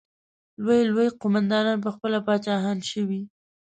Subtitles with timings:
[0.63, 3.21] لوی لوی قوماندانان پخپله پاچاهان شوي.